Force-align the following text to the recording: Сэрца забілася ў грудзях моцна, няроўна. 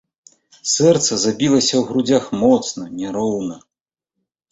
Сэрца 0.75 1.11
забілася 1.23 1.75
ў 1.79 1.81
грудзях 1.89 2.25
моцна, 2.45 2.83
няроўна. 3.03 3.59